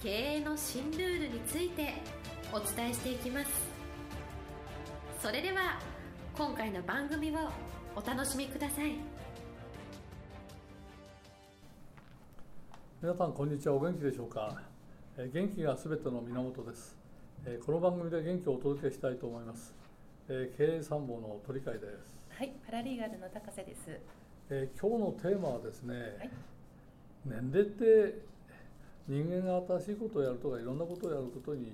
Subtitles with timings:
[0.00, 1.94] 経営の新ルールについて
[2.52, 3.50] お伝えしていきます。
[5.20, 5.80] それでは
[6.36, 7.34] 今回の番組を
[7.96, 8.92] お楽しみください。
[13.02, 13.74] 皆さんこんにちは。
[13.74, 14.62] お元気でしょうか？
[15.16, 16.96] え元気がすべての源です。
[17.44, 19.74] えこの番組で元気をお届けしたいと思います。
[20.28, 22.16] え経営参謀の鳥海です。
[22.30, 23.98] はいパラリーガルの高瀬です。
[24.50, 26.30] え今日のテーマはですね、はい。
[27.24, 28.37] 年齢って
[29.08, 31.72] 人間が新しいことをやるとかいろんなことをやることに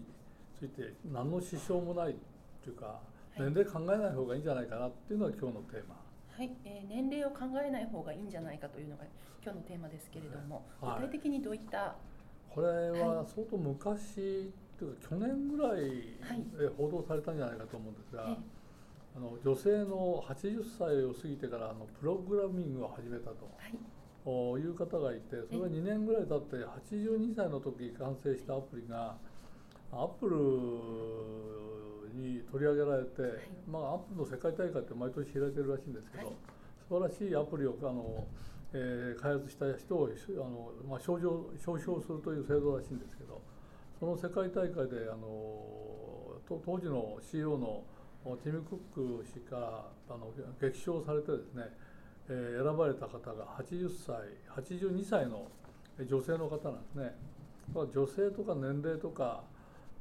[0.59, 2.15] ついて何の支障もないっ
[2.63, 3.01] ていうか、
[3.37, 3.41] い。
[3.43, 5.97] 年齢考えない方がいいんじゃないかなっていうのが今日のテーマ。
[6.37, 9.05] はい、えー年齢を考えない方がいいんじゃないかというのが
[9.43, 11.03] 今日のテーマですけれども、はい。
[11.03, 11.97] 具体的にどういった？
[12.55, 15.83] これは相当昔っていうか去年ぐらい
[16.61, 18.37] え報道されたんじゃないかと思うんですが、え
[19.17, 23.51] あの女性の80歳を過ぎてからあのプログラミングを始めたと。
[23.59, 23.75] はい。
[23.75, 23.77] お
[24.27, 29.17] いう方がいてそれが2年ぐらい経って82歳の時に完成したアプリが
[29.93, 30.37] アップル
[32.19, 36.37] に取り上げられて、まあ、アップルの世界大会って毎年開いてるらしいんですけど、はい。
[36.89, 38.27] 素晴らしいアプリをあの、
[38.73, 40.11] えー開発した人をあ
[40.49, 43.41] の、まあ、表彰表彰するという制度らしいんですけど
[44.01, 45.25] その世界大会であの
[46.49, 47.85] と当時の CEO の
[48.43, 51.71] ティム・クック氏からあの激賞されてですね
[52.29, 54.17] え選ばれた方が80歳
[54.63, 55.47] 82歳の
[56.07, 57.15] 女性の方なんですね。
[57.75, 59.43] 女性とか年齢とか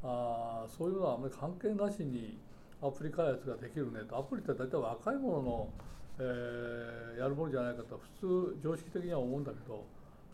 [0.04, 2.38] あそういうのはあまり関係なしに
[2.82, 4.02] アプリ開発ができるね。
[4.08, 5.70] とアプリって大体若い者の、
[6.20, 9.86] えーやるものじゃないかと普通常識的には思うんだけど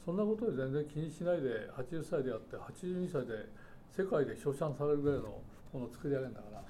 [0.05, 3.45] そんなことで全然気にしないで80歳であって82歳で
[3.91, 5.41] 世界で称賛されるぐらいの
[5.73, 6.63] ものを作り上げるんだから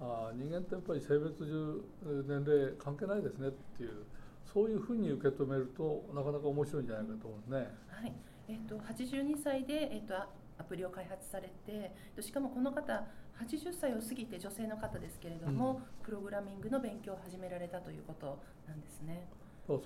[0.00, 1.80] あ人間ってやっぱり性別上
[2.28, 4.04] 年齢関係ないですねっていう
[4.52, 7.56] そういうふうに受け止めるとなかなか面白いんじゃないかと思うんですね。
[7.88, 8.12] はい
[8.48, 13.04] えっと82歳で、えっとあアプリを開発されてえっとしかもこの方
[13.38, 19.28] 80歳を過ぎて女性の方ですけれども、プログラミングの勉強を始められたということなんですね。
[19.66, 19.82] そこ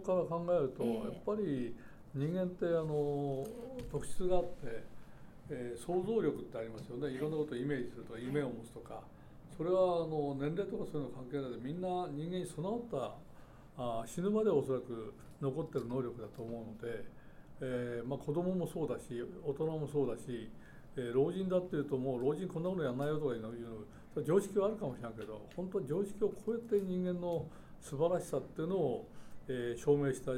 [0.00, 1.76] から考えると、はいええやっぱり
[2.12, 3.46] 人間ってあの
[3.92, 4.84] 特質があって、
[5.50, 9.02] えー想像力ってありますよねいろんなことをイメージするとか夢を持つとか
[9.56, 13.14] それはあの年齢とかそういうの関係ないでみんな人間に備わった
[13.76, 17.04] あ死ぬまでおそらく残ってる能力だと思うので、
[17.60, 20.50] えーまあ、子供もそうだし大人もそうだし、
[20.96, 23.52] えー老人だっていうともう老人こんなことやんないよとかいうの
[24.24, 27.46] 常識はあるかもしれないけど本当常識を超えて人間の
[27.80, 29.08] 素晴らしさっていうのを、
[29.48, 30.34] えー証明した、え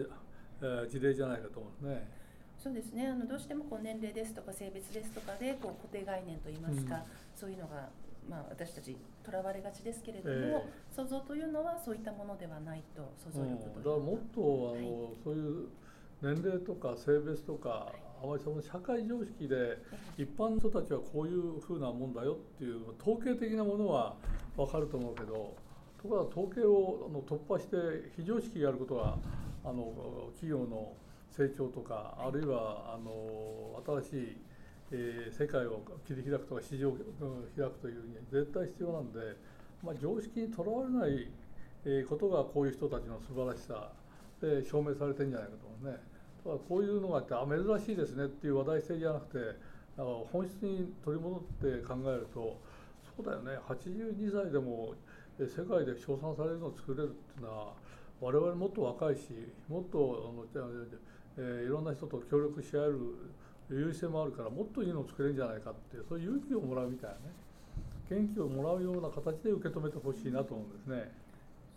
[0.65, 2.23] ー事例じゃないかと思うんですね。
[2.63, 7.03] そうですねあのどうしてもこう年齢ですとか性別ですとかでこう固定概念といいますか、うん
[7.35, 7.89] そういうのが、
[8.29, 15.15] まあ、私たちとらわれがちですけれども、え想像というのはそういったものではないと想像うん、力というだからもっとあの、はい。
[15.25, 15.69] そういう
[16.23, 19.79] 年齢とか性別とか、あまりその社会常識で
[20.17, 24.15] 一般の人たちはこういうふうなもんだよっていう統計的なものは
[24.57, 25.57] 分かると思うけど
[26.01, 29.19] ところが統計をあの突破して非常識やることが
[29.65, 30.93] あの企業の
[31.31, 34.37] 成長とかあるいはあの新しい、
[34.93, 36.97] えー世界を切り開くとか市場を
[37.57, 39.19] 開くというには絶対必要なんで、
[39.83, 41.29] まあ、常識にとらわれない
[41.85, 43.91] えことがこういう人たちの素晴らしさ
[44.41, 45.99] で証明されてるんじゃないかと思うね。
[46.45, 49.57] だからこういうのがあってあ珍しいですねっていう話題性じゃなくてだか
[49.97, 52.59] ら本質に取り戻って考えると
[53.17, 54.95] そうだよね82歳でも
[55.39, 57.73] 世界で称賛されるのを作れるっていうのは
[58.21, 59.31] 我々もっと若いし
[59.69, 60.67] もっとあの、
[61.39, 62.99] えーいろんな人と協力し合える
[63.75, 67.23] 優位性もあるからもっといいのを作れるんじゃないかっていうそういう勇気をもらうみたいなね。
[68.11, 71.13] 元気をもらうような形で受け止めてほしいなと思うんですね。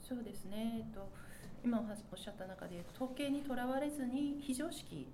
[0.02, 1.08] そうですね、えっと、
[1.64, 5.08] 今おっしゃった中で統計にとらわれずに非常識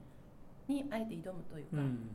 [0.67, 2.09] にあえて挑むというか、うん、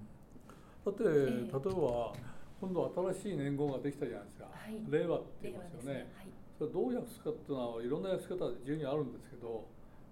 [0.85, 2.13] だって、え例えば
[2.61, 4.83] 今度新しい年号ができたじゃないですか、はい。
[4.91, 5.95] 令和って言いますよね。
[5.95, 6.07] ね。
[6.17, 6.27] はい。
[6.59, 9.65] それどう訳すかっていうのはいろんな訳し方で自由にあるんですけど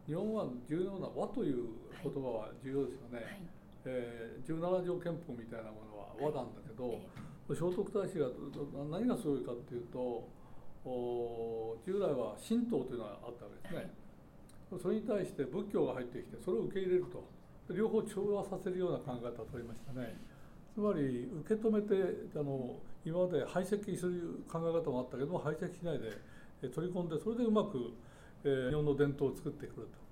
[0.06, 1.68] 日本は重要な和という
[2.02, 3.42] 言葉は重要ですよね、はい
[3.86, 7.00] えー17条憲法みたいなものは和なんだけど、
[7.50, 8.28] え聖徳太子が
[8.90, 10.28] 何がすごいかっていうと
[10.84, 13.90] お従来は神道というのがあったわけですね、
[14.82, 17.34] それに対して仏教が入ってきてそれを受け入れると。
[17.72, 20.18] 両方調和させるような考え方を取りましたね。
[20.74, 21.94] つまり受け止めて
[22.36, 22.76] あの
[23.06, 27.94] 今まで排斥する考え方もあったけども排斥しないで取り込んでそれでうまく、
[28.42, 30.03] えー、日本の伝統を作ってくると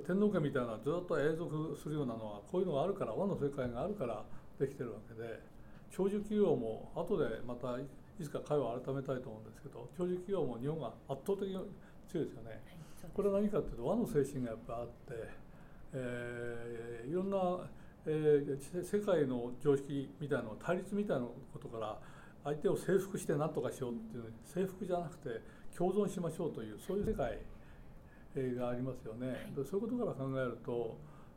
[0.00, 4.24] 天皇家みたいなずっと永続するようなのはこういうのがあるから和の世界があるから
[4.58, 5.40] できてるわけで
[5.90, 7.86] 長寿企業も後でまたい
[8.22, 11.54] つか会話を改めたいと思うんですけど長寿企業も日本が圧倒的に
[12.10, 12.50] 強いですよね。
[12.50, 14.92] はい、これは何かというと和の精神がやっぱあって、
[15.92, 17.68] えー、いろんな
[18.10, 21.98] えー、世界の常識みたいな対立みたいなことから
[22.42, 25.42] 相手を征服して何とかしようっていう征服じゃなくて
[25.76, 27.38] 共存しましょうというそういう世界
[28.34, 29.38] がありますよね、はい、
[29.68, 30.96] そういうことから考えると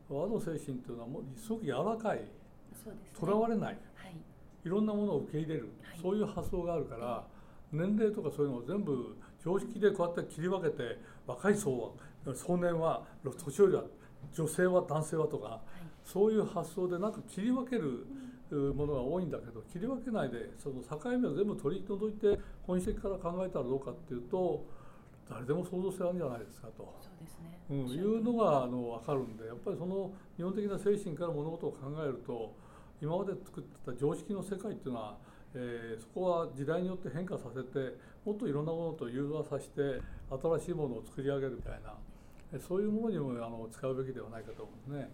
[0.09, 2.21] 和の精神っていうのはもうすごく柔らかい
[3.17, 4.15] とら、ね、われない、はい、
[4.65, 7.23] いろんなものを受け入れる、はい、そういう発想があるから、
[7.71, 11.95] 年齢とかそういうのを全部常識でこうやって切り分けて若い層
[12.25, 13.83] は少年は年寄りは
[14.33, 15.61] 女性は男性はとか、
[16.03, 18.05] そういう発想でなんか切り分ける
[18.73, 24.65] ものが多いんだけど切り分けないでその境目を全部取り除いて本質から考えたらどうかっていうと
[25.31, 26.83] 誰でも創造性あるんじゃないですかと。
[26.99, 32.53] そうですね、うん、いうのがあの分かるんでやっぱりその日本的な精神から物事を考えると
[33.01, 35.17] 今まで作ってた常識の世界っていうのは、
[35.55, 37.95] えー、そこは時代によって変化させて
[38.25, 41.95] もっといろんなものと融和させて新しいものを作り上げるみたいな
[42.59, 45.09] そういうものにもあの使うべきではないかと思うんですね。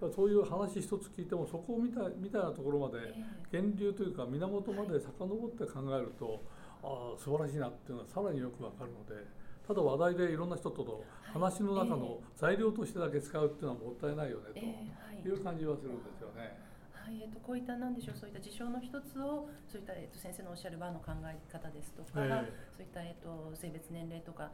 [0.00, 3.14] ただそういう話一つ聞いてもそこみたいみたいなところまで
[3.52, 6.42] 源流というか源まで遡って考えると
[6.82, 9.22] ああ素晴らしいなっていうのはさらによくわかるので
[9.66, 14.50] ただ話題でいろんな人と話の中の材料としてだけ使うっていうのはもったいないよね
[15.22, 15.32] とい。
[15.32, 16.58] う感じはするんですよね。
[16.92, 17.20] はい。
[17.22, 18.16] えーと、こういったなんでしょう。
[18.16, 24.50] そういった事象の一つをそういった、えーと、先生のおっしゃる和の考え方ですとか、えー、そういった、えーと性別年齢とか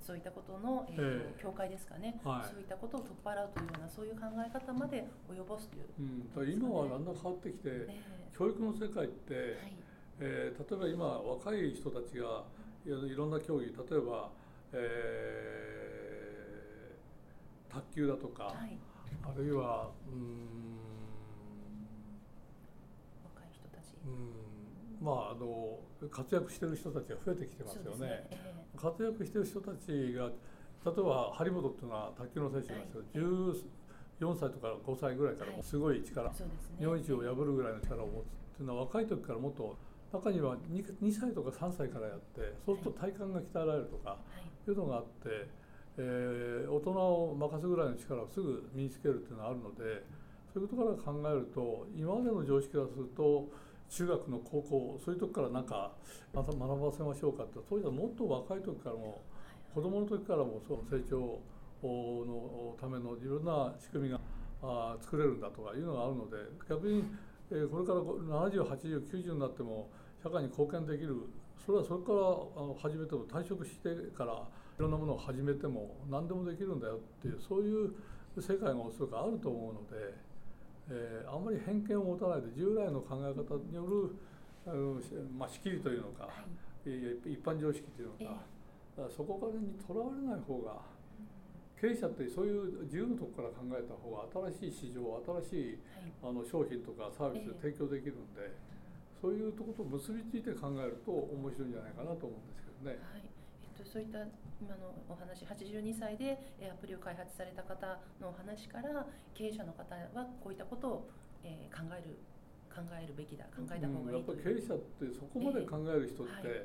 [0.00, 9.76] そういったことの、えーと、えー、教会ですかね、はい、そういったことを取っ払うというようなそういう考え方まで及ぼすという、うん、今はだんだん変わってきて、えー、教育の世界って、はい、
[10.20, 12.44] えー、例えば今若い人たちが
[12.84, 14.30] いろんな競技例えば、
[14.72, 18.78] えー、卓球だとか、はい、
[19.22, 20.78] あるいはうん。
[23.24, 23.96] 若い人たち。
[24.06, 25.04] うん。
[25.04, 25.78] まあ、あの
[26.10, 28.06] 活躍してる人たちが増えてきてますよね。
[28.06, 28.26] ね。
[28.30, 30.30] えー、活躍してる人たちが
[30.84, 33.56] 例えば張本っていうのは卓球の選手なんですけど、はい、
[34.20, 36.46] 14歳とか5歳ぐらいからすごい力、はいね、
[36.78, 39.76] 日本一を破るぐらいの力を持つっていうのは若い時からもっと
[40.12, 45.48] 中には 2, 2歳とか3歳からやってそうすると体幹が鍛えられるとか、いうのがあって、
[45.98, 50.04] えー、大人を任すぐらいの力をすぐ身につけるっていうのがあるので
[50.52, 53.48] そういうことから考えると今までの常識からすると
[53.90, 55.92] 中学の高校そういう時からなんか
[56.32, 59.22] また学ばせましょうかってそういうのはもっと若い時からも
[59.74, 61.40] 子どもの時からもその成長
[61.82, 64.20] のためのいろんな仕組みが
[64.62, 66.36] あ作れるんだとかいうのがあるので
[66.68, 67.04] 逆に、
[67.50, 69.88] えー、これから708090になっても
[70.22, 71.16] 社会に貢献できる
[71.64, 74.36] それはそれからあの始めても退職してからい
[74.78, 77.94] ろんなものを始めても何でもできるんだよっていうそういう
[78.38, 80.30] 世界がおそらくあると思うので。
[80.90, 84.10] えー、あんまり偏見を持たないで従来の考え方による
[84.66, 84.98] あの、
[85.38, 86.42] まあ、仕切りというのか、は
[86.84, 86.90] い、
[87.30, 88.42] 一般常識というのか、
[88.98, 90.82] えー、そこからにとらわれない方が
[91.80, 94.26] 経営者ってそういう自由のとこから考えた方が
[94.60, 95.16] 新しい市場
[95.48, 95.78] 新しい、
[96.20, 98.69] あの商品とかサービスを提供できるんで、えー、
[99.20, 102.96] そういうとこと結びついて考えると面白いんじゃないかなと思うんですけどね。
[103.04, 103.22] はい。
[103.62, 104.24] えっと、そういった
[104.60, 106.36] 今のお話82歳で
[106.70, 111.10] アプリを開発された方のお話から経営者の方はこういったことを、
[111.44, 112.16] えー、考える
[112.70, 114.24] 考えるべきだ考えた方がいい、う。
[114.24, 116.64] ん、やっぱ経営者ってそこまで考える人って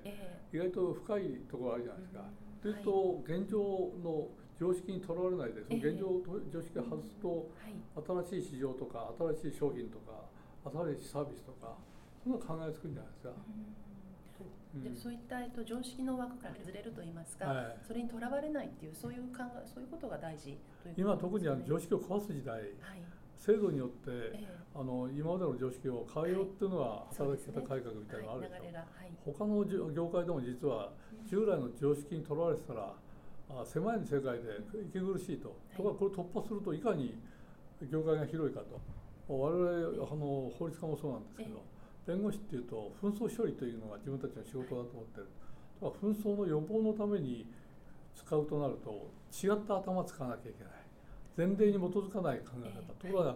[0.54, 2.24] 意外と深いところあるじゃないですか。
[2.62, 3.60] というと現状
[4.04, 4.28] の
[4.60, 7.52] 常識にとらわれないでその現状常識を外すと
[8.32, 9.12] 新しい市場とか
[9.44, 10.24] 新しい商品とか
[10.64, 11.76] 新しいサービスとか
[12.26, 13.30] そ考えつくんじゃないですか。
[14.84, 20.56] でそういった、えっと、常識の枠から外れると言いますか、はい、それにとらわれないっていうそういう考えそういうことが大事という、
[20.90, 22.74] ね、今特にあの常識を壊す時代、はい、
[23.38, 29.64] 制度によって、えー、あの今までの常識を変えようっていうのは、働き方改革みたいなのがあるでしょ、はい、他の
[29.94, 30.92] 業界でも実は
[31.24, 32.92] 従来の常識にとらわれてたら、
[33.50, 34.60] あ狭い世界で
[34.92, 37.16] 息苦しいと、とかこれ突破するといかに
[37.90, 38.82] 業界が広いかと。
[39.28, 41.64] 我々あの法律家もそうなんですけど、
[42.06, 45.28] 弁護士っていうと紛争処理というのが自分たちの仕事だと思ってる。
[45.82, 47.48] だから紛争の予防のために
[48.16, 50.74] 使うとなると違った頭使わなきゃいけない。
[51.36, 52.94] 前例に基づかない考え方。
[52.94, 53.36] ところが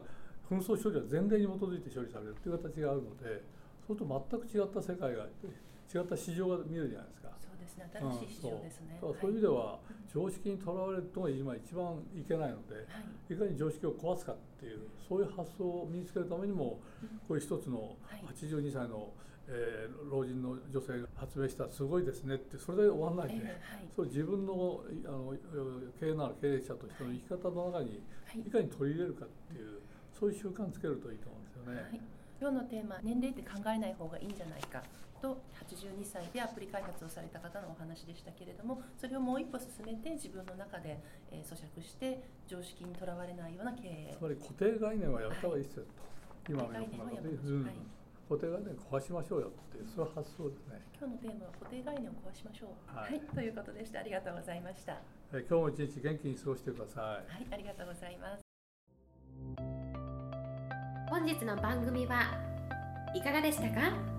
[0.49, 3.43] 紛争処理は前例に基づいて処理されるという形があるので
[3.85, 5.25] そうすると全く違った世界が
[5.93, 7.29] 違った市場が見えるじゃないですか。
[7.69, 7.99] そうですね。
[7.99, 9.17] 新しい市場ですね、うん、そう。
[9.21, 9.79] そういう意味では
[10.13, 12.81] 常識にとらわれるのが今一番いけないので、は
[13.29, 16.81] い、いかに常識を壊すかっていうそういう発想を身につけるためにも、
[17.27, 17.95] こういう一つの
[18.33, 19.13] 82歳の、
[19.47, 25.33] えー、老人の女性が発明したすごいですねってそれで終わらないで、えーはい、それ自分のあの
[25.99, 28.01] 経営なる経営者としての生き方の中に
[28.45, 29.81] いかに取り入れるかっていう、
[30.17, 31.81] そういう習慣つけるといいと思うんですよね。
[31.81, 32.01] はい。
[32.39, 34.81] 今日のテーマ年齢って考えない方がいいんじゃないか
[35.21, 40.99] と82歳でアプリ開発をされた方のお話でしたけれどもそれをもう一歩進めて自分の中で、
[41.31, 44.15] えー、咀嚼して常識にとらわれないような経営。
[44.17, 45.83] つまり固定概念はやった方がいいですよ
[46.47, 46.97] と、はい、今のよう
[47.65, 47.71] な
[48.29, 50.81] 固定概念壊しましょうよってそういう発想ですね。
[50.99, 53.99] 今日のテーマは固定概念を壊しましょう、はい、はい、ということでした。
[53.99, 54.97] ありがとうございました、
[55.33, 57.03] えー、今日も一日元気に過ごしてください。
[57.03, 57.47] はい。
[57.51, 58.41] ありがとうございます。
[61.09, 62.37] 本日の番組は
[63.15, 64.18] いかがでしたか？